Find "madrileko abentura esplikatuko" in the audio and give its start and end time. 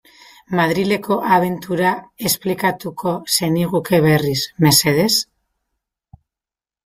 0.59-3.13